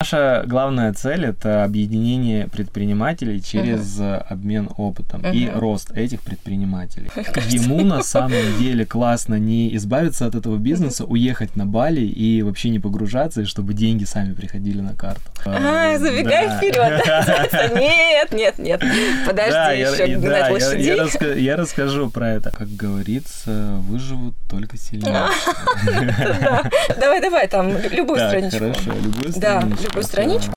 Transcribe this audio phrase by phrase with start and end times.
[0.00, 4.28] Наша главная цель это объединение предпринимателей через uh-huh.
[4.28, 5.34] обмен опытом uh-huh.
[5.34, 7.10] и рост этих предпринимателей.
[7.48, 12.68] Ему на самом деле классно не избавиться от этого бизнеса, уехать на Бали и вообще
[12.68, 15.22] не погружаться, и чтобы деньги сами приходили на карту.
[15.44, 16.58] А, забегай да.
[16.58, 17.74] вперед.
[17.74, 18.82] Нет, нет, нет.
[19.26, 22.50] Подожди да, еще я, да, я, я, раска- я расскажу про это.
[22.50, 25.26] Как говорится, выживут только сильнее.
[27.00, 28.58] Давай, давай, там любую страничку.
[28.58, 30.52] Хорошо, любую страничку любую страничку.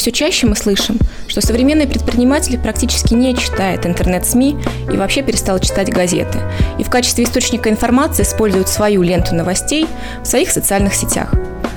[0.00, 4.56] Все чаще мы слышим, что современный предприниматель практически не читает интернет-СМИ
[4.90, 6.38] и вообще перестал читать газеты.
[6.78, 9.86] И в качестве источника информации использует свою ленту новостей
[10.22, 11.34] в своих социальных сетях.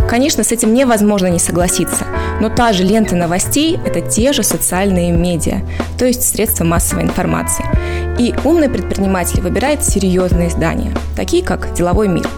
[0.09, 2.05] Конечно, с этим невозможно не согласиться,
[2.39, 5.57] но та же лента новостей– это те же социальные медиа,
[5.99, 7.65] то есть средства массовой информации.
[8.19, 12.29] И умный предприниматель выбирает серьезные издания, такие как «Деловой мир»,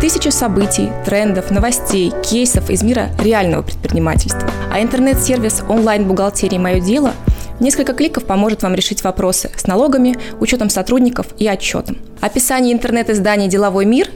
[0.00, 4.50] Тысячи событий, трендов, новостей, кейсов из мира реального предпринимательства.
[4.72, 7.12] А интернет-сервис онлайн-бухгалтерии «Мое дело»
[7.60, 11.98] Несколько кликов поможет вам решить вопросы с налогами, учетом сотрудников и отчетом.
[12.22, 14.08] Описание интернет-издания «Деловой мир»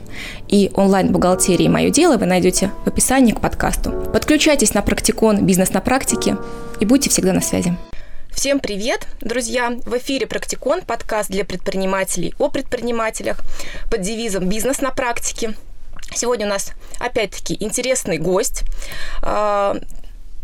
[0.49, 3.91] и онлайн-бухгалтерии «Мое дело» вы найдете в описании к подкасту.
[4.15, 6.39] Подключайтесь на практикон «Бизнес на практике»
[6.81, 7.77] и будьте всегда на связи.
[8.31, 9.75] Всем привет, друзья!
[9.85, 13.43] В эфире «Практикон»– подкаст для предпринимателей о предпринимателях
[13.91, 15.55] под девизом «Бизнес на практике».
[16.12, 18.64] Сегодня у нас опять-таки интересный гость,
[19.22, 19.77] а,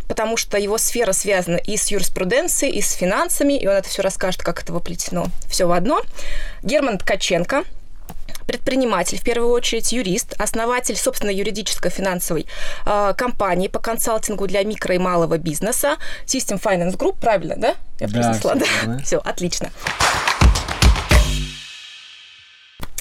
[0.09, 4.03] потому что его сфера связана и с юриспруденцией, и с финансами, и он это все
[4.03, 6.03] расскажет, как это воплетено все в одно.
[6.63, 7.65] Герман Ткаченко,
[8.51, 12.47] предприниматель, в первую очередь юрист, основатель собственной юридической финансовой
[12.85, 17.77] э, компании по консалтингу для микро и малого бизнеса System Finance Group, правильно, да?
[18.01, 18.99] Я да, произнесла, да?
[19.05, 19.71] Все, отлично.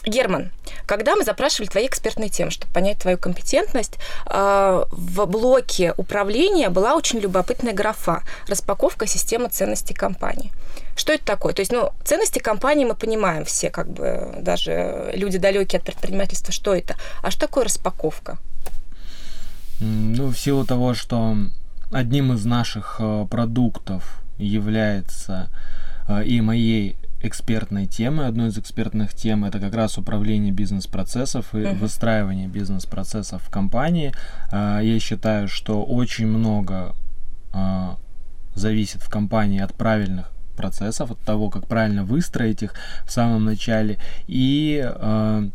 [0.09, 0.51] Герман,
[0.85, 6.95] когда мы запрашивали твои экспертные темы, чтобы понять твою компетентность, а, в блоке управления была
[6.95, 10.51] очень любопытная графа «Распаковка системы ценностей компании».
[10.95, 11.53] Что это такое?
[11.53, 16.51] То есть, ну, ценности компании мы понимаем все, как бы даже люди далекие от предпринимательства,
[16.51, 16.95] что это.
[17.21, 18.37] А что такое распаковка?
[19.79, 21.37] Ну, в силу того, что
[21.91, 25.49] одним из наших э, продуктов является
[26.07, 28.25] э, и моей экспертной темы.
[28.25, 31.77] Одной из экспертных тем это как раз управление бизнес-процессов и uh-huh.
[31.77, 34.13] выстраивание бизнес-процессов в компании.
[34.51, 36.95] А, я считаю, что очень много
[37.51, 37.97] а,
[38.55, 42.73] зависит в компании от правильных процессов, от того, как правильно выстроить их
[43.05, 43.97] в самом начале.
[44.27, 45.49] И а,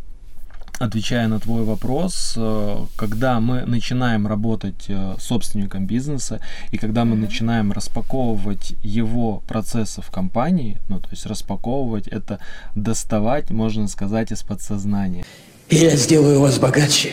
[0.78, 6.40] отвечая на твой вопрос, э, когда мы начинаем работать э, собственником бизнеса
[6.70, 7.20] и когда мы mm-hmm.
[7.20, 12.40] начинаем распаковывать его процессы в компании, ну то есть распаковывать это
[12.74, 15.24] доставать, можно сказать, из подсознания.
[15.70, 17.12] Я сделаю вас богаче,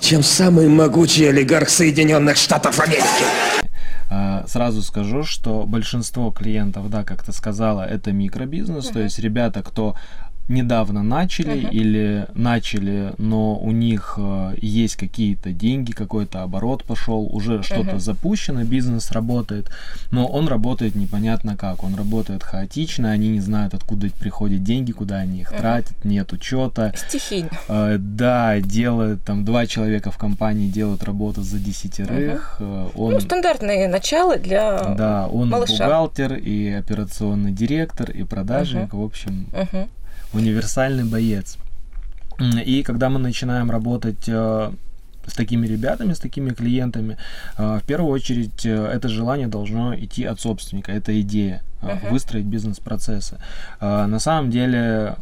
[0.00, 3.24] чем самый могучий олигарх Соединенных Штатов Америки.
[4.10, 8.92] Э, сразу скажу, что большинство клиентов, да, как ты сказала, это микробизнес, uh-huh.
[8.92, 9.96] то есть ребята, кто
[10.48, 11.70] недавно начали uh-huh.
[11.70, 17.98] или начали, но у них э, есть какие-то деньги, какой-то оборот пошел, уже что-то uh-huh.
[17.98, 19.70] запущено, бизнес работает,
[20.10, 25.16] но он работает непонятно как, он работает хаотично, они не знают, откуда приходят деньги, куда
[25.16, 25.58] они их uh-huh.
[25.58, 26.92] тратят, нет учета.
[26.94, 27.50] Стихийно.
[27.68, 32.56] Э, да, делают там два человека в компании делают работу за десятерых.
[32.60, 32.92] Uh-huh.
[32.96, 35.84] Он, ну, стандартные начала для Да, он малыша.
[35.84, 39.00] бухгалтер и операционный директор и продажник, uh-huh.
[39.00, 39.46] в общем.
[39.52, 39.88] Uh-huh
[40.34, 41.58] универсальный боец.
[42.38, 44.72] И когда мы начинаем работать э,
[45.26, 47.16] с такими ребятами, с такими клиентами,
[47.56, 52.10] э, в первую очередь э, это желание должно идти от собственника, это идея, uh-huh.
[52.10, 53.38] выстроить бизнес-процессы.
[53.80, 55.16] На самом деле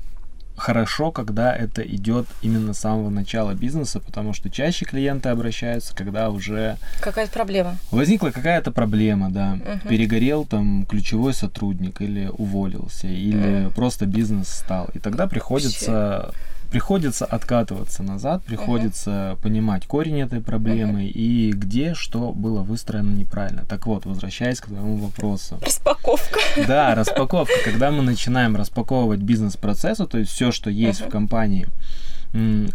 [0.62, 6.30] хорошо, когда это идет именно с самого начала бизнеса, потому что чаще клиенты обращаются, когда
[6.30, 6.76] уже...
[7.00, 7.76] Какая-то проблема.
[7.91, 9.59] Возникла какая-то проблема, да.
[9.60, 9.88] Угу.
[9.88, 13.74] Перегорел там ключевой сотрудник или уволился, или угу.
[13.74, 14.88] просто бизнес стал.
[14.94, 15.92] И тогда приходится...
[16.26, 19.42] Вообще приходится откатываться назад, приходится uh-huh.
[19.42, 21.10] понимать корень этой проблемы uh-huh.
[21.10, 23.65] и где что было выстроено неправильно.
[23.69, 25.59] Так вот, возвращаясь к твоему вопросу.
[25.63, 26.41] Распаковка.
[26.66, 27.53] Да, распаковка.
[27.65, 31.09] Когда мы начинаем распаковывать бизнес-процессы, то есть все, что есть uh-huh.
[31.09, 31.69] в компании,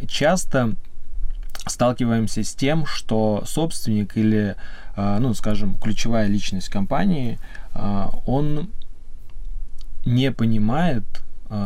[0.08, 0.76] часто
[1.66, 4.56] сталкиваемся с тем, что собственник или,
[4.96, 7.40] а, ну, скажем, ключевая личность компании,
[7.74, 8.70] а, он
[10.06, 11.04] не понимает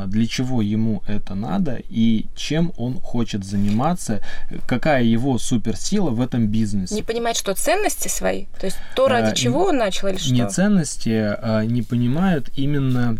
[0.08, 4.22] для чего ему это надо и чем он хочет заниматься,
[4.68, 6.96] какая его суперсила в этом бизнесе.
[6.96, 10.34] Не понимает, что ценности свои, то есть то, ради а, чего он начал или что?
[10.34, 13.18] Не ценности, а не понимают именно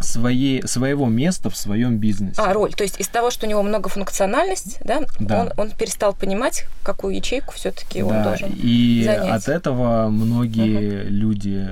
[0.00, 2.40] своей, своего места в своем бизнесе.
[2.40, 2.72] А, роль.
[2.74, 5.52] То есть из того, что у него многофункциональность, да, да.
[5.56, 8.06] Он, он перестал понимать, какую ячейку все-таки да.
[8.06, 9.30] он должен И занять.
[9.30, 11.08] от этого многие угу.
[11.10, 11.70] люди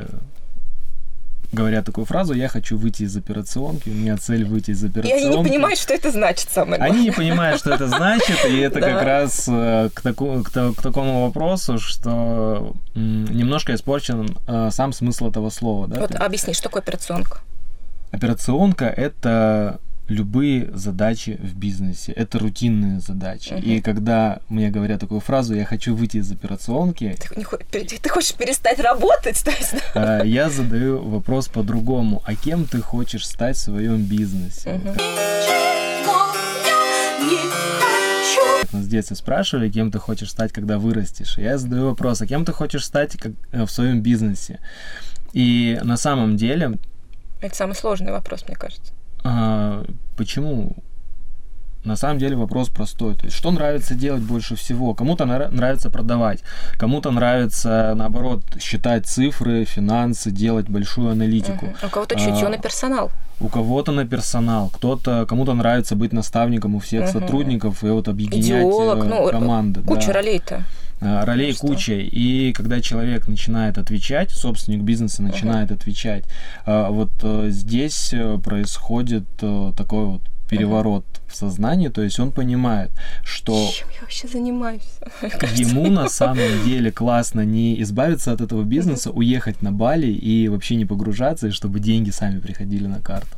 [1.54, 5.22] говорят такую фразу «я хочу выйти из операционки», у меня цель выйти из операционки.
[5.22, 6.96] И они не понимают, что это значит, самое главное.
[6.96, 10.82] Они не понимают, что это значит, и это как раз э, к, таку, к, к
[10.82, 15.88] такому вопросу, что немножко испорчен э, сам смысл этого слова.
[15.88, 16.00] Да?
[16.00, 17.38] Вот объясни, что такое операционка?
[18.10, 22.12] Операционка– это любые задачи в бизнесе.
[22.12, 23.54] Это рутинные задачи.
[23.54, 23.62] Угу.
[23.62, 27.16] И когда мне говорят такую фразу, я хочу выйти из операционки...
[27.18, 29.42] Ты, не, ты хочешь перестать работать?
[29.44, 30.22] То есть, да?
[30.22, 32.22] Я задаю вопрос по-другому.
[32.24, 34.74] А кем ты хочешь стать в своем бизнесе?
[34.74, 34.94] Угу.
[38.72, 41.38] Нас с детства спрашивали, кем ты хочешь стать, когда вырастешь.
[41.38, 44.58] Я задаю вопрос, а кем ты хочешь стать как, э, в своем бизнесе?
[45.32, 46.78] И на самом деле...
[47.40, 48.92] Это самый сложный вопрос, мне кажется.
[49.24, 49.84] А,
[50.16, 50.76] почему?
[51.84, 53.14] На самом деле вопрос простой.
[53.14, 54.94] То есть, что нравится делать больше всего?
[54.94, 56.42] Кому-то нравится продавать,
[56.78, 61.66] кому-то нравится, наоборот, считать цифры, финансы, делать большую аналитику.
[61.66, 61.74] Угу.
[61.86, 63.10] У кого-то чутье а, на персонал.
[63.38, 67.20] У кого-то на персонал, кто-то, кому-то нравится быть наставником у всех угу.
[67.20, 69.82] сотрудников и вот объединять Идеолог, э, ну, команды.
[69.82, 70.12] Куча да.
[70.14, 70.62] ролей-то.
[71.00, 71.66] А, ролей что?
[71.66, 71.94] куча.
[71.94, 75.74] И когда человек начинает отвечать, собственник бизнеса начинает uh-huh.
[75.74, 76.24] отвечать,
[76.66, 81.32] а, вот э, здесь э, происходит э, такой вот переворот uh-huh.
[81.32, 82.90] в сознании, то есть он понимает,
[83.24, 84.98] что Чем я вообще занимаюсь?
[85.54, 90.76] ему на самом деле классно не избавиться от этого бизнеса, уехать на Бали и вообще
[90.76, 93.36] не погружаться, и чтобы деньги сами приходили на карту.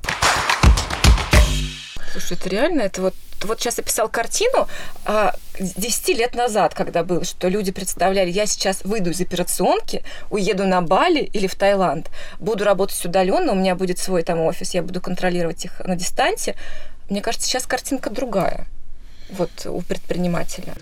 [2.17, 3.15] Слушай, это реально, это вот
[3.45, 4.67] вот сейчас описал картину
[5.05, 10.67] а, 10 лет назад, когда было, что люди представляли, я сейчас выйду из операционки, уеду
[10.67, 12.11] на Бали или в Таиланд,
[12.41, 16.57] буду работать удаленно, у меня будет свой там офис, я буду контролировать их на дистанции.
[17.11, 18.67] Мне кажется, сейчас картинка другая
[19.29, 20.75] вот у предпринимателя.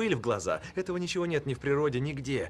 [0.00, 0.62] Пыль в глаза.
[0.76, 2.48] Этого ничего нет ни в природе, нигде.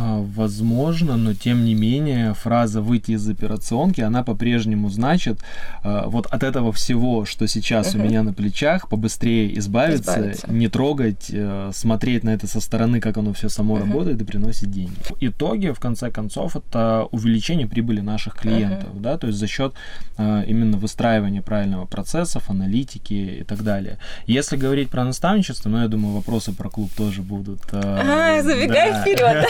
[0.00, 5.40] А, возможно, но тем не менее фраза «выйти из операционки», она по-прежнему значит
[5.82, 10.68] а, вот от этого всего, что сейчас у меня на плечах, побыстрее избавиться, избавиться, не
[10.68, 14.94] трогать, э, смотреть на это со стороны, как оно все само работает и приносит деньги.
[15.00, 19.74] В итоге, в конце концов, это увеличение прибыли наших клиентов, да, то есть за счет
[20.16, 23.98] а, именно выстраивания правильного процессов, аналитики и так далее.
[24.26, 27.60] Если говорить про наставничество, ну, я думаю, вопросы про клуб тоже будут.
[27.72, 29.00] А, забегай да.
[29.02, 29.48] вперед.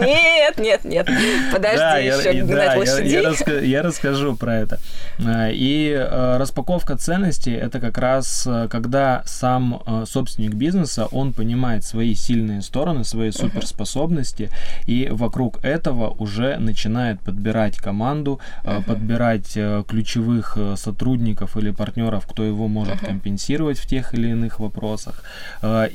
[0.00, 1.08] Нет, нет, нет.
[1.52, 4.78] Подожди да, еще я, да, я, я, раска, я расскажу про это.
[5.24, 12.14] А, и э, распаковка ценностей это как раз когда сам собственник бизнеса он понимает свои
[12.14, 14.84] сильные стороны, свои суперспособности, uh-huh.
[14.86, 18.84] и вокруг этого уже начинает подбирать команду, uh-huh.
[18.84, 19.58] подбирать
[19.88, 23.06] ключевых сотрудников или партнеров, кто его может uh-huh.
[23.06, 25.22] компенсировать в тех или иных вопросах.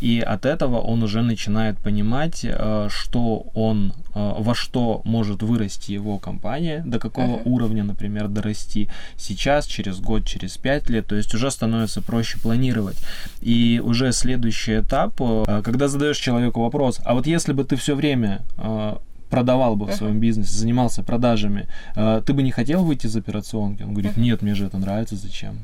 [0.01, 2.45] И от этого он уже начинает понимать,
[2.89, 7.43] что он, э, во что может вырасти его компания, до какого uh-huh.
[7.45, 12.97] уровня, например, дорасти сейчас, через год, через пять лет, то есть уже становится проще планировать.
[13.41, 17.95] И уже следующий этап, э, когда задаешь человеку вопрос, а вот если бы ты все
[17.95, 18.95] время э,
[19.29, 23.81] продавал бы в своем бизнесе, занимался продажами, ты бы не хотел выйти из операционки?
[23.81, 25.57] Он говорит, нет, мне же это нравится, зачем?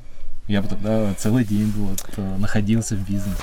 [0.47, 2.03] Я бы тогда целый день вот,
[2.39, 3.37] находился в бизнесе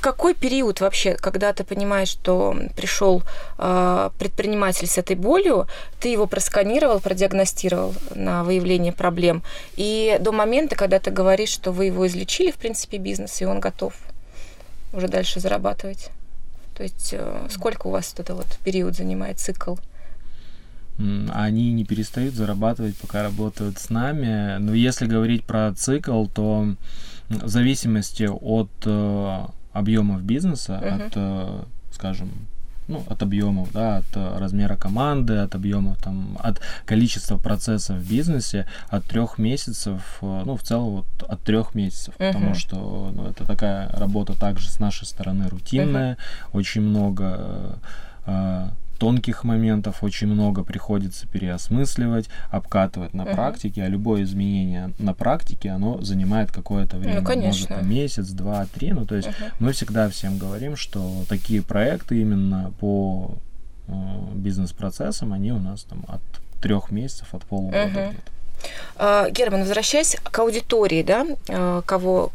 [0.00, 3.22] какой период вообще, когда ты понимаешь, что пришел
[3.58, 5.66] э, предприниматель с этой болью,
[6.00, 9.42] ты его просканировал, продиагностировал на выявление проблем,
[9.76, 13.60] и до момента, когда ты говоришь, что вы его излечили, в принципе, бизнес, и он
[13.60, 13.94] готов
[14.92, 16.10] уже дальше зарабатывать.
[16.76, 19.74] То есть э, сколько у вас вот это вот период занимает цикл?
[21.32, 24.58] Они не перестают зарабатывать, пока работают с нами.
[24.58, 26.74] Но если говорить про цикл, то
[27.28, 31.06] в зависимости от э, объемов бизнеса, uh-huh.
[31.06, 32.30] от, э, скажем,
[32.88, 38.08] ну, от объемов, да, от э, размера команды, от объемов, там, от количества процессов в
[38.08, 42.32] бизнесе, от трех месяцев, э, ну, в целом вот от трех месяцев, uh-huh.
[42.32, 46.50] потому что ну, это такая работа также с нашей стороны рутинная, uh-huh.
[46.52, 47.78] очень много
[48.98, 53.34] тонких моментов очень много приходится переосмысливать, обкатывать на uh-huh.
[53.34, 57.76] практике, а любое изменение на практике, оно занимает какое-то ну, время, ну, конечно.
[57.76, 59.52] может, месяц, два, три, ну, то есть uh-huh.
[59.60, 63.36] мы всегда всем говорим, что такие проекты именно по
[63.86, 63.92] э,
[64.34, 66.20] бизнес-процессам, они у нас там от
[66.60, 68.08] трех месяцев, от полугода uh-huh.
[68.10, 68.32] где-то.
[68.96, 72.32] А, Герман, возвращаясь к аудитории, да, а, кого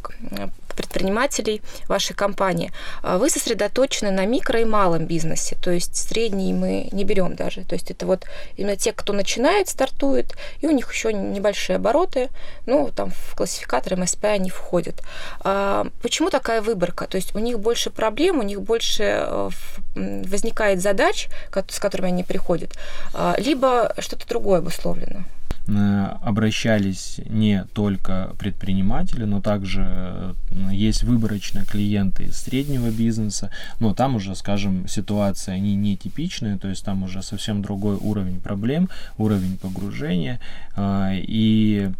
[0.74, 6.90] предпринимателей вашей компании, а вы сосредоточены на микро и малом бизнесе, то есть средний мы
[6.92, 7.64] не берем даже.
[7.64, 8.26] То есть это вот
[8.58, 12.30] именно те, кто начинает, стартует, и у них еще небольшие обороты,
[12.66, 15.02] ну, там в классификатор МСП они входят.
[15.40, 17.08] А почему такая выборка?
[17.08, 19.50] То есть у них больше проблем, у них больше э,
[19.96, 21.28] возникает задач,
[21.70, 22.72] с которыми они приходят,
[23.14, 25.24] а, либо что-то другое обусловлено?
[25.66, 30.34] Э, обращались не только предприниматели, но также э,
[30.74, 36.84] есть выборочно клиенты из среднего бизнеса, но там уже, скажем, ситуация не нетипичная, то есть
[36.84, 40.42] там уже совсем другой уровень проблем, уровень погружения,
[40.76, 41.92] э, и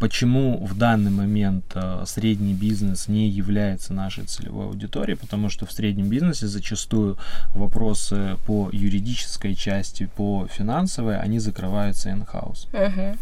[0.00, 5.18] Почему в данный момент э, средний бизнес не является нашей целевой аудиторией?
[5.18, 7.18] Потому что в среднем бизнесе зачастую
[7.54, 12.68] вопросы по юридической части, по финансовой, они закрываются in-house.
[12.72, 13.18] Uh-huh.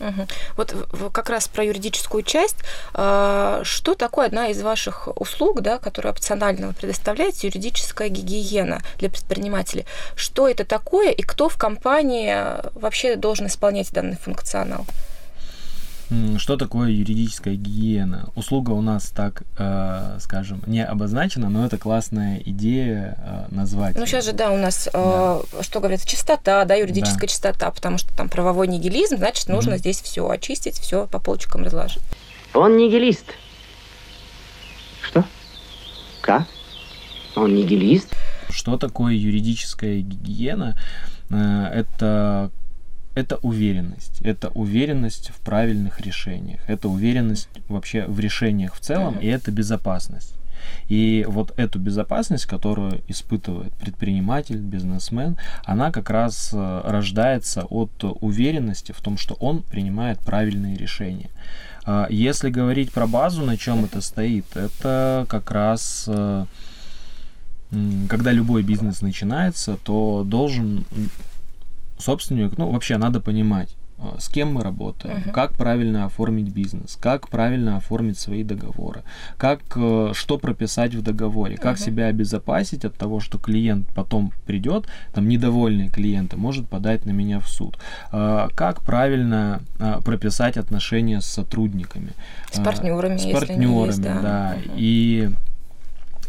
[0.00, 0.26] Угу.
[0.56, 0.74] Вот
[1.12, 2.56] как раз про юридическую часть.
[2.94, 9.10] А, что такое одна из ваших услуг, да, которую опционально вы предоставляете, юридическая гигиена для
[9.10, 9.86] предпринимателей?
[10.14, 12.36] Что это такое и кто в компании
[12.78, 14.86] вообще должен исполнять данный функционал?
[16.38, 18.30] Что такое юридическая гигиена?
[18.34, 23.18] Услуга у нас так, э, скажем, не обозначена, но это классная идея
[23.50, 23.96] э, назвать.
[23.96, 25.62] Ну, сейчас же, да, у нас, э, да.
[25.62, 27.26] что говорят, чистота, да, юридическая да.
[27.26, 29.78] чистота, потому что там правовой нигилизм, значит, нужно угу.
[29.80, 32.02] здесь все очистить, все по полочкам разложить.
[32.54, 33.26] Он нигилист.
[35.02, 35.26] Что?
[36.22, 36.46] Как?
[37.36, 38.16] Он нигилист?
[38.48, 40.74] Что такое юридическая гигиена?
[41.28, 42.50] Э, это
[43.18, 44.20] это уверенность.
[44.22, 46.60] Это уверенность в правильных решениях.
[46.68, 50.34] Это уверенность вообще в решениях в целом, и это безопасность.
[50.88, 58.92] И вот эту безопасность, которую испытывает предприниматель, бизнесмен, она как раз э, рождается от уверенности
[58.92, 61.30] в том, что он принимает правильные решения.
[61.84, 66.44] А если говорить про базу, на чем это стоит, это как раз э,
[68.08, 70.84] когда любой бизнес начинается, то должен
[71.98, 75.32] собственник, ну, вообще надо понимать, а, с кем мы работаем, uh-huh.
[75.32, 79.02] как правильно оформить бизнес, как правильно оформить свои договоры,
[79.36, 81.84] как э, что прописать в договоре, как uh-huh.
[81.84, 87.40] себя обезопасить от того, что клиент потом придет, там недовольный клиент может подать на меня
[87.40, 87.76] в суд,
[88.12, 89.62] а, как правильно
[90.04, 92.12] прописать отношения с сотрудниками,
[92.52, 94.54] с партнерами, с партнерами, есть, да, да.
[94.54, 94.74] Uh-huh.
[94.76, 95.30] и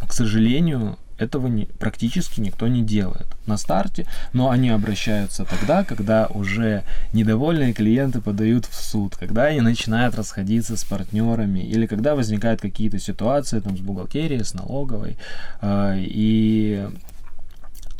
[0.08, 6.28] к сожалению этого не, практически никто не делает на старте, но они обращаются тогда, когда
[6.28, 6.84] уже
[7.14, 13.00] недовольные клиенты подают в суд, когда они начинают расходиться с партнерами или когда возникают какие-то
[13.00, 15.18] ситуации там с бухгалтерией, с налоговой,
[15.62, 16.88] э, и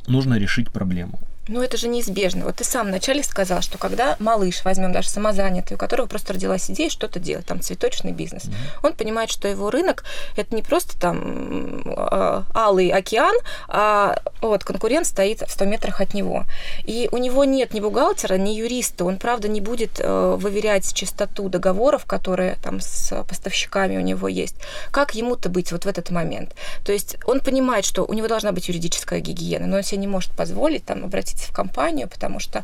[0.08, 1.20] нужно решить проблему.
[1.50, 2.46] Ну, это же неизбежно.
[2.46, 6.70] Вот ты сам вначале сказал, что когда малыш, возьмем даже самозанятый, у которого просто родилась
[6.70, 8.80] идея что-то делать, там цветочный бизнес, mm-hmm.
[8.84, 10.04] он понимает, что его рынок
[10.38, 13.36] это не просто там э, алый океан,
[13.68, 16.46] а вот конкурент стоит в 100 метрах от него.
[16.84, 21.50] И у него нет ни бухгалтера, ни юриста, он, правда, не будет э, выверять чистоту
[21.50, 24.56] договоров, которые там с поставщиками у него есть.
[24.92, 26.54] Как ему-то быть вот в этот момент?
[26.86, 30.08] То есть он понимает, что у него должна быть юридическая гигиена, но он себе не
[30.08, 32.64] может позволить там обратиться в компанию, потому что,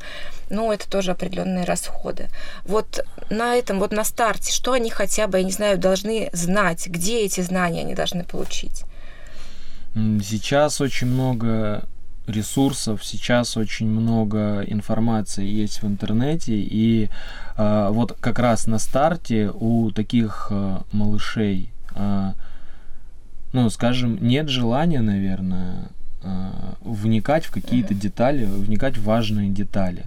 [0.49, 2.29] ну, это тоже определенные расходы.
[2.65, 6.87] Вот на этом, вот на старте, что они хотя бы, я не знаю, должны знать,
[6.87, 8.83] где эти знания они должны получить?
[9.93, 11.85] Сейчас очень много
[12.27, 17.09] ресурсов, сейчас очень много информации есть в интернете, и
[17.57, 22.31] э, вот как раз на старте у таких э, малышей, э,
[23.53, 25.89] ну, скажем, нет желания, наверное,
[26.81, 30.05] вникать в какие-то детали, вникать в важные детали.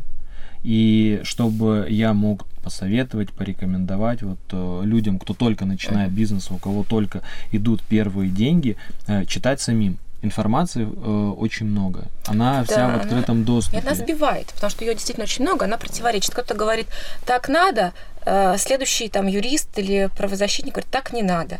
[0.62, 6.84] И чтобы я мог посоветовать, порекомендовать вот э, людям, кто только начинает бизнес, у кого
[6.84, 7.22] только
[7.52, 12.06] идут первые деньги, э, читать самим информации э, очень много.
[12.26, 13.78] Она да, вся в открытом доступе.
[13.78, 16.32] И она сбивает, потому что ее действительно очень много, она противоречит.
[16.32, 16.88] Кто-то говорит,
[17.24, 18.17] так надо, э,
[18.58, 21.58] следующий там юрист или правозащитник говорит, так не надо.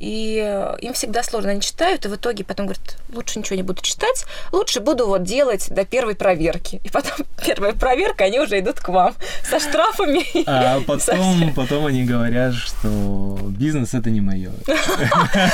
[0.00, 3.62] И э, им всегда сложно, они читают, и в итоге потом говорят, лучше ничего не
[3.62, 6.80] буду читать, лучше буду вот делать до первой проверки.
[6.84, 9.14] И потом первая проверка, они уже идут к вам
[9.44, 10.24] со штрафами.
[10.46, 14.52] А потом, потом они говорят, что бизнес это не мое.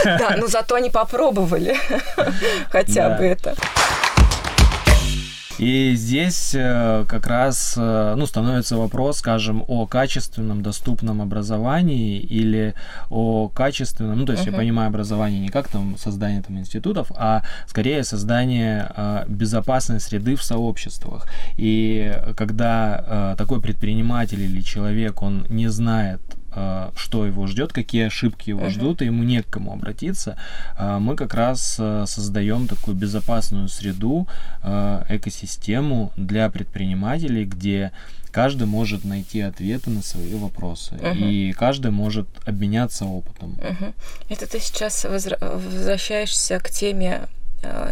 [0.04, 1.76] Да, но зато они попробовали
[2.70, 3.54] хотя бы это.
[5.58, 12.74] И здесь э, как раз э, ну, становится вопрос, скажем, о качественном, доступном образовании или
[13.10, 14.52] о качественном, ну, то есть uh-huh.
[14.52, 20.36] я понимаю образование не как там создание там институтов, а скорее создание э, безопасной среды
[20.36, 21.26] в сообществах.
[21.56, 26.35] И когда такой предприниматель или человек, он не знает Э,
[26.96, 28.70] что его ждет, какие ошибки его uh-huh.
[28.70, 30.38] ждут, и ему не к кому обратиться,
[30.78, 34.26] э, мы как раз э, создаем такую безопасную среду,
[34.62, 37.92] экосистему для предпринимателей, где
[38.32, 41.16] каждый может найти ответы на свои вопросы, uh-huh.
[41.16, 43.52] и каждый может обменяться опытом.
[43.60, 43.94] Uh-huh.
[44.28, 47.28] Это ты сейчас возвращаешься к теме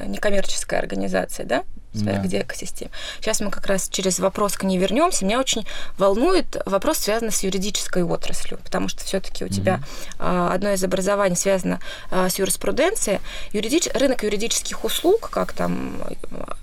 [0.07, 1.65] некоммерческой организации, да?
[2.03, 2.19] Да.
[2.19, 2.91] где экосистема.
[3.21, 5.25] Сейчас мы как раз через вопрос к ней вернемся.
[5.25, 5.67] Меня очень
[5.99, 9.53] волнует вопрос, связанный с юридической отраслью, потому что все-таки у mm-hmm.
[9.53, 9.81] тебя
[10.19, 13.21] а, одно из образований связано а, с юриспруденцией.
[13.53, 13.89] Юридич...
[13.95, 15.97] Рынок юридических услуг, как там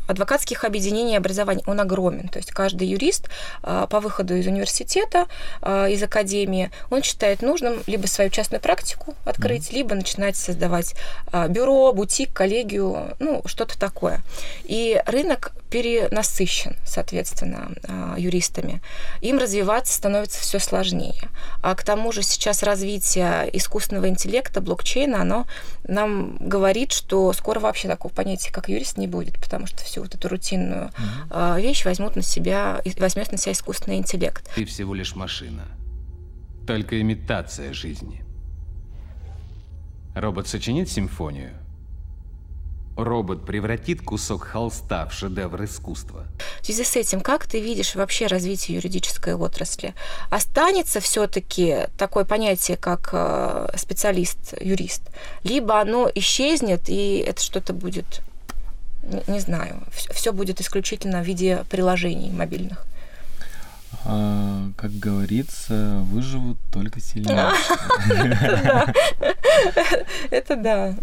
[0.08, 2.28] адвокатских объединений и образований, он огромен.
[2.28, 3.30] То есть каждый юрист
[3.64, 5.28] а, по выходу из университета,
[5.62, 9.76] из академии, он считает нужным либо свою частную практику открыть, mm-hmm.
[9.76, 10.96] либо начинать создавать
[11.50, 14.22] бюро, бутик, коллегию, ну, что-то такое.
[14.64, 18.82] И рынок рынок перенасыщен, соответственно, а, юристами.
[19.22, 21.30] Им развиваться становится все сложнее.
[21.62, 25.46] А к тому же сейчас развитие искусственного интеллекта, блокчейна, оно
[25.88, 30.14] нам говорит, что скоро вообще такого понятия, как юрист, не будет, потому что всю вот
[30.16, 30.92] эту рутинную
[31.30, 31.62] mm-hmm.
[31.62, 34.50] вещь возьмут на себя, возьмет на себя искусственный интеллект.
[34.56, 35.64] Ты всего лишь машина,
[36.68, 38.24] только имитация жизни.
[40.16, 41.54] Робот сочинит симфонию,
[42.96, 46.26] робот превратит кусок холста в шедевр искусства.
[46.62, 49.94] В связи с этим, как ты видишь вообще развитие юридической отрасли?
[50.30, 55.04] Останется все-таки такое понятие, как э, специалист, юрист,
[55.44, 58.22] либо оно исчезнет, и это что-то будет,
[59.28, 62.86] не знаю, все будет исключительно в виде приложений мобильных?
[64.04, 67.52] А, как говорится, выживут только сильнее.
[70.32, 70.96] Это да.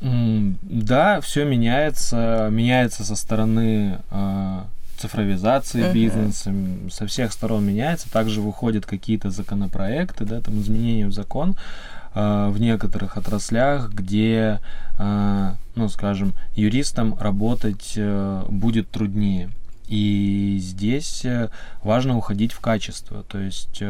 [0.00, 4.60] Да, все меняется, меняется со стороны э,
[4.98, 5.92] цифровизации uh-huh.
[5.92, 6.52] бизнеса,
[6.90, 8.10] со всех сторон меняется.
[8.10, 11.56] Также выходят какие-то законопроекты, да, там изменения в закон
[12.14, 14.60] э, в некоторых отраслях, где,
[14.98, 19.50] э, ну, скажем, юристам работать э, будет труднее.
[19.88, 21.24] И здесь
[21.82, 23.82] важно уходить в качество, то есть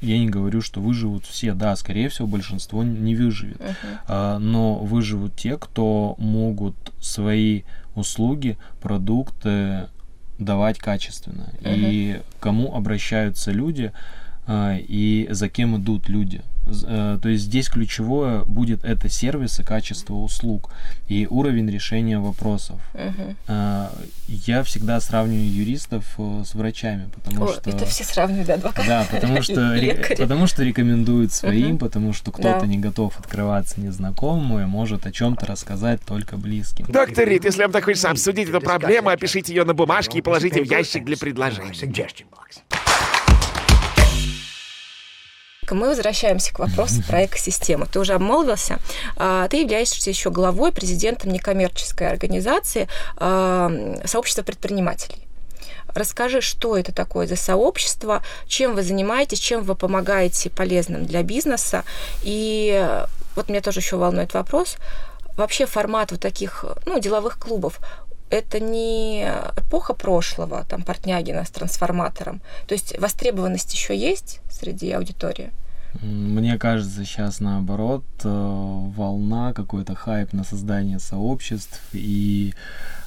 [0.00, 1.54] я не говорю, что выживут все.
[1.54, 3.60] Да, скорее всего, большинство не выживет.
[3.60, 3.98] Uh-huh.
[4.06, 7.62] А, но выживут те, кто могут свои
[7.94, 9.88] услуги, продукты
[10.38, 11.52] давать качественно.
[11.60, 11.74] Uh-huh.
[11.76, 13.92] И кому обращаются люди,
[14.46, 16.42] а, и за кем идут люди.
[16.84, 20.70] Э, то есть здесь ключевое будет это сервисы, качество услуг
[21.08, 22.80] и уровень решения вопросов.
[22.94, 23.90] Uh-huh.
[24.28, 27.70] Я всегда сравниваю юристов э, с врачами, потому О, что...
[27.70, 28.88] Это все сравнивают, да, адвокаты.
[28.88, 29.78] Да, потому что,
[30.18, 31.78] потому что рекомендуют своим, uh-huh.
[31.78, 32.66] потому что кто-то да.
[32.66, 36.86] не готов открываться незнакомому и может о чем-то рассказать только близким.
[36.86, 40.62] Доктор Рид, если вам так хочется обсудить эту проблему, опишите ее на бумажке и положите
[40.62, 41.74] в ящик для предложений.
[45.74, 47.86] Мы возвращаемся к вопросу про экосистему.
[47.86, 48.78] Ты уже обмолвился.
[49.16, 53.70] А, ты являешься еще главой, президентом некоммерческой организации а,
[54.04, 55.28] сообщества предпринимателей.
[55.94, 61.84] Расскажи, что это такое за сообщество, чем вы занимаетесь, чем вы помогаете полезным для бизнеса.
[62.22, 62.86] И
[63.34, 64.76] вот меня тоже еще волнует вопрос.
[65.36, 67.80] Вообще формат вот таких ну, деловых клубов,
[68.30, 69.22] это не
[69.56, 72.40] эпоха прошлого, там, Портнягина с трансформатором.
[72.66, 75.50] То есть востребованность еще есть среди аудитории?
[76.02, 81.80] Мне кажется, сейчас наоборот э, волна, какой-то хайп на создание сообществ.
[81.92, 82.54] И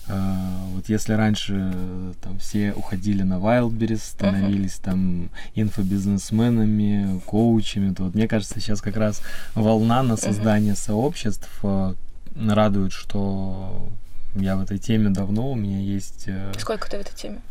[0.08, 0.32] э,
[0.74, 1.74] вот если раньше
[2.22, 4.84] там все уходили на Wildberries, становились uh-huh.
[4.84, 9.22] там инфобизнесменами, коучами, то вот мне кажется, сейчас как раз
[9.54, 10.86] волна на создание uh-huh.
[10.86, 11.94] сообществ э,
[12.36, 13.88] радует, что
[14.36, 16.26] я в этой теме давно, у меня есть...
[16.28, 16.52] Э...
[16.58, 17.42] Сколько ты в этой теме?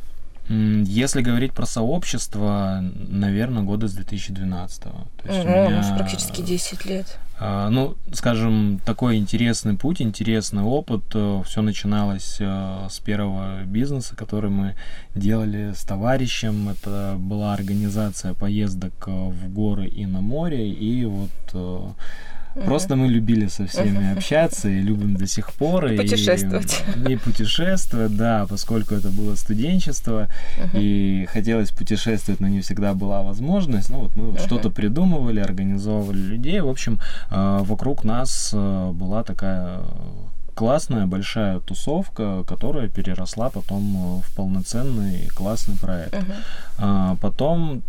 [0.49, 4.83] Если говорить про сообщество, наверное, года с 2012.
[4.83, 4.91] То
[5.25, 7.19] есть угу, меня, практически 10 лет.
[7.39, 11.05] Э, ну, скажем, такой интересный путь, интересный опыт.
[11.15, 14.75] Э, Все начиналось с первого бизнеса, который мы
[15.15, 16.71] делали с товарищем.
[16.71, 20.69] Это была организация поездок в горы и на море.
[20.69, 21.95] И вот
[22.65, 25.87] Просто мы любили со всеми общаться и любим до сих пор.
[25.87, 26.83] И путешествовать.
[27.09, 30.29] И, и путешествовать, да, поскольку это было студенчество,
[30.75, 33.91] и хотелось путешествовать, но не всегда была возможность.
[33.91, 36.61] Ну вот мы что-то придумывали, организовывали людей.
[36.61, 39.81] В общем, э, вокруг нас э, была такая
[40.55, 46.15] классная большая тусовка, которая переросла потом в полноценный классный проект.
[46.77, 47.83] А, потом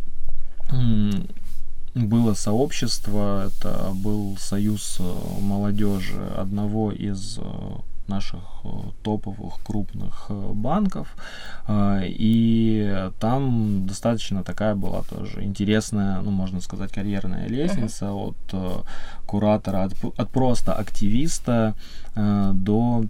[1.94, 5.04] было сообщество, это был союз э,
[5.42, 7.42] молодежи одного из э,
[8.08, 8.68] наших э,
[9.04, 11.16] топовых крупных банков.
[11.70, 18.82] И там достаточно такая была тоже интересная, ну, можно сказать, карьерная лестница от э,
[19.26, 21.76] куратора, от, от просто активиста
[22.16, 23.06] до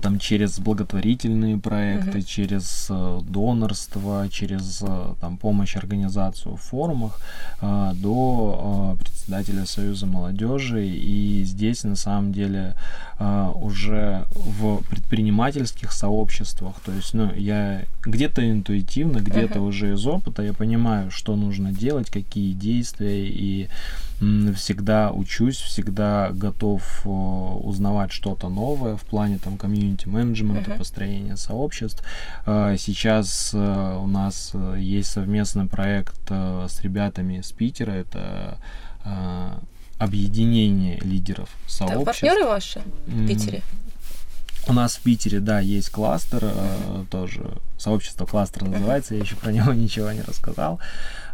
[0.00, 7.20] там через благотворительные проекты, через э, донорство, через э, там помощь организацию в форумах
[7.60, 10.86] э, до э, председателя Союза молодежи.
[10.86, 12.74] И здесь на самом деле
[13.18, 20.42] э, уже в предпринимательских сообществах, то есть, ну, я где-то интуитивно, где-то уже из опыта
[20.42, 23.68] я понимаю, что нужно делать, какие действия и
[24.54, 32.04] всегда учусь, всегда готов э, узнавать что-то новое в плане там комьюнити менеджмента, построения сообществ.
[32.46, 38.58] Э, Сейчас э, у нас есть совместный проект с ребятами из Питера, это
[39.98, 42.04] объединение лидеров сообществ.
[42.04, 43.62] партнеры ваши в Питере?
[44.66, 47.42] У нас в Питере, да, есть кластер, э, тоже
[47.76, 50.80] сообщество кластер называется, я еще про него ничего не рассказал.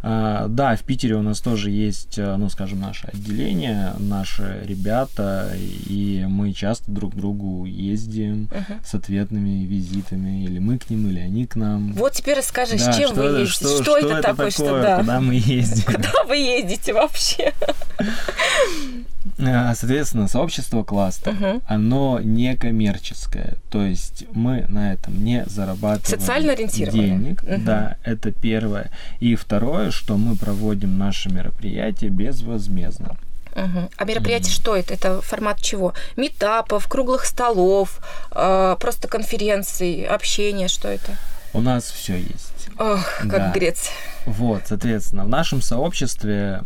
[0.03, 5.53] А, да, в Питере у нас тоже есть, э, ну, скажем, наше отделение, наши ребята,
[5.55, 8.49] и мы часто друг к другу ездим
[8.83, 11.93] с ответными визитами, или мы к ним, или они к нам.
[11.93, 13.65] Вот теперь расскажи, Да, с чем что, вы ездите?
[13.65, 14.97] что, Что, это, такое, что да?
[14.97, 15.83] куда мы ездим?
[15.93, 17.53] Куда вы ездите вообще?
[19.43, 21.61] А, Соответственно, сообщество кластер, Мгм.
[21.67, 27.65] оно не коммерческое, то есть мы на этом не зарабатываем Социально денег, Мгм.
[27.65, 28.91] да, это первое.
[29.19, 33.15] И второе, что мы проводим наши мероприятия безвозмездно.
[33.55, 33.89] Мгм.
[33.97, 34.93] А мероприятие что это?
[34.93, 35.93] Это формат чего?
[36.15, 37.99] Метапов, круглых столов,
[38.31, 41.17] э, просто конференций, общения, что это?
[41.53, 42.69] У нас все есть.
[42.79, 43.51] Ох, как Да.
[43.51, 43.89] грец.
[44.25, 46.63] Вот, соответственно, в нашем сообществе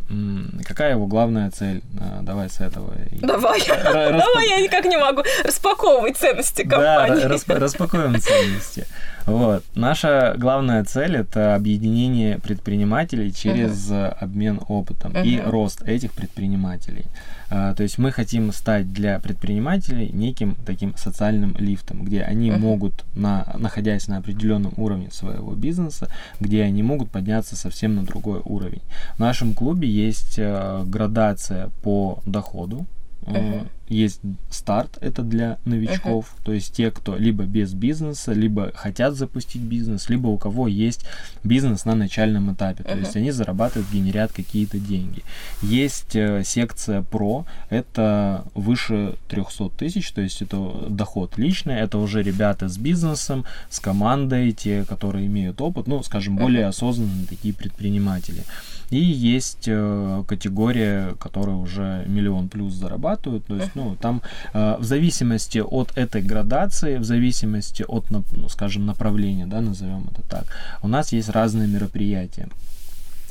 [0.65, 1.81] какая его главная цель?
[1.99, 2.93] А, Давай с этого.
[3.11, 7.25] и- Давай, Ра- распа- давай, я никак не могу распаковывать ценности Да, компании.
[7.25, 8.85] ра- расп- распакуем ценности.
[9.25, 9.63] Вот.
[9.73, 15.49] Наша главная цель это объединение предпринимателей через э, обмен опытом и Мгм.
[15.49, 17.05] рост этих предпринимателей.
[17.49, 23.03] А, То есть мы хотим стать для предпринимателей неким таким социальным лифтом, где они могут,
[23.15, 28.81] на, находясь на определенном уровне своего бизнеса, где они могут подняться совсем на другой уровень.
[29.15, 32.85] В нашем клубе есть э, градация по доходу.
[33.27, 39.15] Э, Есть старт, это для новичков, то есть те, кто либо без бизнеса, либо хотят
[39.15, 41.05] запустить бизнес, либо у кого есть
[41.43, 45.23] бизнес на начальном этапе, то есть они зарабатывают, генерят какие-то деньги.
[45.61, 52.23] Есть э, секция про, это выше 300 тысяч, то есть это доход личный, это уже
[52.23, 58.43] ребята с бизнесом, с командой, те, которые имеют опыт, ну, скажем, более осознанные такие предприниматели.
[58.91, 63.45] И есть э, категория, которая уже миллион плюс зарабатывают.
[63.45, 64.21] То есть, ну, там
[64.53, 70.21] э, в зависимости от этой градации, в зависимости от, ну, скажем, направления, да, назовем это
[70.27, 70.45] так,
[70.81, 72.47] у нас есть разные мероприятия.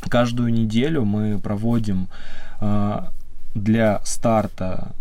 [0.08, 2.08] Каждую неделю мы проводим
[2.60, 2.98] э,
[3.54, 4.92] для старта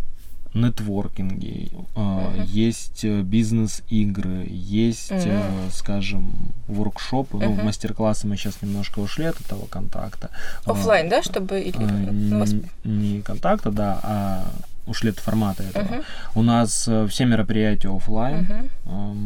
[0.56, 6.32] нетворкинги, э, есть э, бизнес-игры, есть, э, скажем,
[6.67, 10.29] воркшопы, ну, мастер-классы мы сейчас немножко ушли от этого контакта.
[10.65, 11.60] А, Оффлайн, да, чтобы...
[11.60, 14.45] или- а, ну, вас- н- не контакта, да, а
[14.85, 16.03] ушли от формата этого.
[16.35, 18.69] У нас э, все мероприятия офлайн.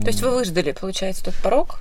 [0.02, 1.80] То есть вы выждали, получается, тот порог?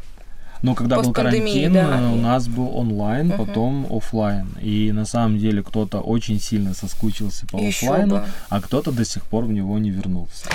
[0.62, 4.48] Но когда был карантин, да, э, у нас был онлайн, потом офлайн.
[4.60, 8.24] И на самом деле кто-то очень сильно соскучился по офлайну, бы.
[8.48, 10.48] а кто-то до сих пор в него не вернулся.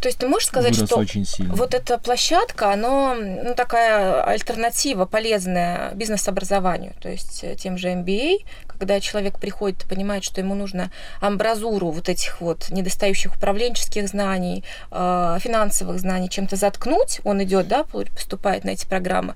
[0.00, 1.54] То есть ты можешь сказать, Вырос что очень сильно.
[1.54, 8.36] вот эта площадка, она ну, такая альтернатива полезная бизнес-образованию, то есть э, тем же MBA,
[8.78, 14.64] когда человек приходит и понимает, что ему нужно амбразуру вот этих вот недостающих управленческих знаний,
[14.90, 19.34] э, финансовых знаний чем-то заткнуть, он идет, да, поступает на эти программы,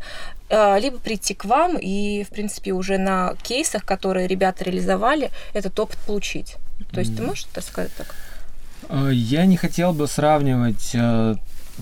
[0.48, 5.78] э, либо прийти к вам и, в принципе, уже на кейсах, которые ребята реализовали, этот
[5.78, 6.56] опыт получить.
[6.92, 8.14] То есть ты можешь это сказать так?
[8.88, 10.94] Э, Я не хотел бы сравнивать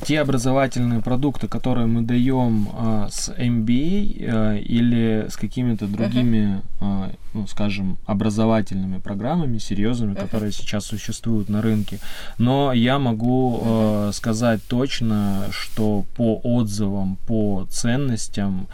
[0.05, 7.11] те образовательные продукты, которые мы даем э, с MBA э, или с какими-то другими, э,
[7.35, 11.98] ну, скажем, образовательными программами серьезными, которые сейчас существуют на рынке.
[12.38, 18.68] Но я могу э, сказать точно, что по отзывам, по ценностям,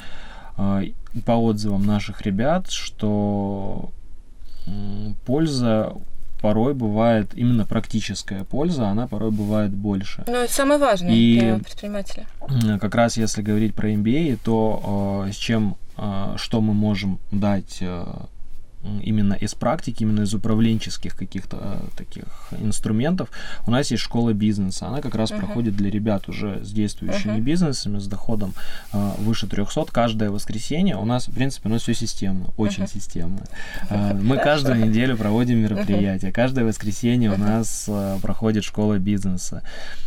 [0.58, 0.90] э,
[1.24, 3.90] по отзывам наших ребят, что
[5.24, 5.92] польза
[6.46, 10.22] порой бывает именно практическая польза, она порой бывает больше.
[10.28, 12.26] Ну, это самое важное И- для предпринимателя.
[12.80, 17.78] Как раз если говорить про MBA, то э, с чем, э, что мы можем дать
[17.80, 18.04] э,
[19.02, 22.24] именно из практики, именно из управленческих каких-то э, таких
[22.60, 23.28] инструментов,
[23.66, 24.86] у нас есть школа бизнеса.
[24.86, 28.52] Она как раз проходит для ребят уже с действующими бизнесами, с доходом
[28.92, 29.86] э, выше 300.
[29.92, 33.42] Каждое воскресенье у нас, в принципе, у нас все системно, очень системно.
[33.90, 36.32] Э, Мы каждую неделю проводим мероприятия.
[36.32, 39.62] Каждое воскресенье у нас э, проходит школа бизнеса.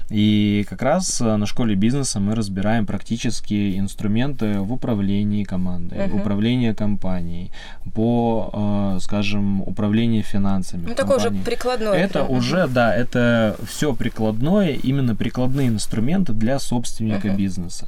[0.10, 6.16] И как раз э, на школе бизнеса мы разбираем практические инструменты в управлении командой, в
[6.16, 7.52] управлении компанией,
[7.94, 8.58] по, э,
[9.02, 10.86] скажем, управлению финансами.
[10.88, 11.94] Ну, такое уже прикладное.
[11.94, 12.32] Это прям.
[12.32, 17.88] уже, да, это все прикладное, именно прикладные инструменты для собственника бизнеса.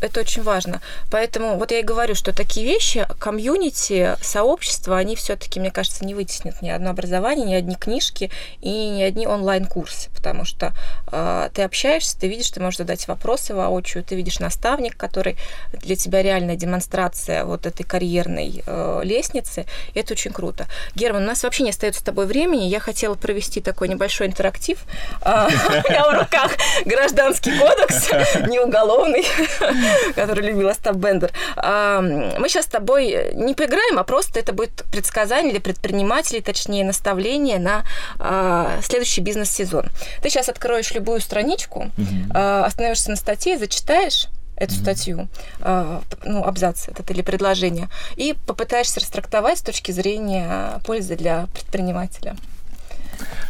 [0.00, 0.80] Это очень важно.
[1.10, 6.14] Поэтому вот я и говорю, что такие вещи, комьюнити, сообщества, они все-таки, мне кажется, не
[6.14, 10.72] вытеснят ни одно образование, ни одни книжки и ни одни онлайн-курсы, потому что
[11.10, 15.36] э, ты общаешься, ты видишь, ты можешь задать вопросы воочию, ты видишь наставник, который
[15.72, 20.66] для тебя реальная демонстрация вот этой карьерной э, лестницы, и это очень круто.
[20.94, 24.78] Герман, у нас вообще не остается с тобой времени, я хотела провести такой небольшой интерактив.
[25.22, 26.52] А, У меня в руках
[26.84, 28.10] гражданский кодекс,
[28.48, 29.24] не уголовный,
[30.14, 31.32] который любил Остап Бендер.
[31.56, 36.84] А, Мы сейчас с тобой не поиграем, а просто это будет предсказание для предпринимателей, точнее,
[36.84, 37.84] наставление на
[38.18, 39.90] а, следующий бизнес-сезон.
[40.22, 41.90] Ты сейчас откроешь любую страничку,
[42.34, 45.28] а, остановишься на статье, зачитаешь эту статью,
[45.60, 52.36] а, ну, абзац этот или предложение, и попытаешься растрактовать с точки зрения пользы для предпринимателя.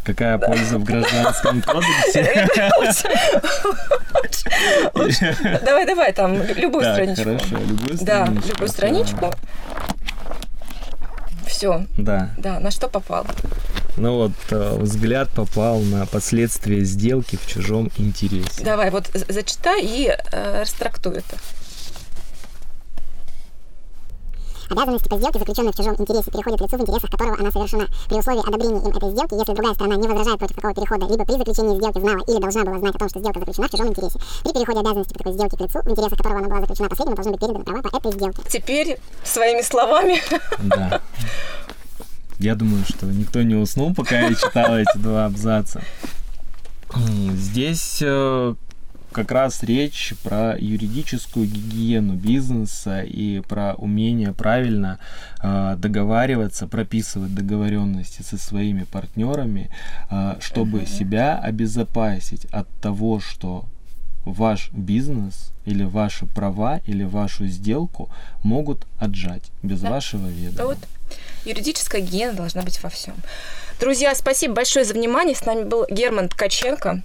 [0.03, 2.47] Какая польза в гражданском кодексе?
[5.65, 7.23] Давай, давай, там любую страничку.
[7.23, 8.47] хорошо, любую Да, страничку.
[8.49, 9.33] любую страничку.
[11.47, 12.29] Все, Да.
[12.37, 13.25] да, на что попал?
[13.95, 18.63] Ну вот э, взгляд попал на последствия сделки в чужом интересе.
[18.63, 21.35] Давай, вот зачитай и э, растрактуй это.
[24.69, 27.87] Обязанности по сделке, заключенной в чужом интересе, переходят лицу, в интересах которого она совершена.
[28.09, 31.25] При условии одобрения им этой сделки, если другая сторона не возражает против такого перехода, либо
[31.25, 33.87] при заключении сделки знала или должна была знать о том, что сделка заключена в чужом
[33.87, 34.19] интересе.
[34.43, 37.15] При переходе обязанности по такой сделке к лицу, в интересах которого она была заключена последнему,
[37.15, 38.41] должны быть переданы права по этой сделке.
[38.49, 40.21] Теперь своими словами.
[40.59, 41.01] Да.
[42.39, 45.81] Я думаю, что никто не уснул, пока я читал эти два абзаца.
[47.33, 48.55] Здесь э,
[49.17, 54.99] как раз речь про юридическую гигиену бизнеса и про умение правильно
[55.41, 59.71] э, договариваться, прописывать договоренности со своими партнерами,
[60.11, 63.65] э, чтобы себя обезопасить от того, что
[64.23, 68.11] ваш бизнес или ваши права или вашу сделку
[68.43, 69.89] могут отжать без Да.
[69.89, 70.67] вашего ведома.
[70.67, 70.77] Вот
[71.43, 73.15] юридическая гигиена должна быть во всем.
[73.79, 75.35] Друзья, спасибо большое за внимание.
[75.35, 77.01] С нами был Герман Ткаченко.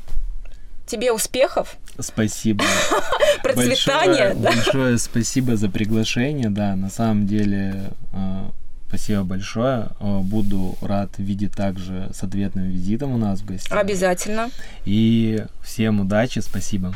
[0.93, 2.63] Тебе успехов, Спасибо.
[3.43, 4.35] процветания.
[4.35, 4.51] Большое, да.
[4.53, 6.51] большое спасибо за приглашение.
[6.51, 8.51] Да, на самом деле, э,
[8.89, 9.89] спасибо большое.
[10.01, 13.79] Э, Буду рад видеть также с ответным визитом у нас в гостях.
[13.79, 14.51] Обязательно.
[14.85, 16.95] И всем удачи, спасибо.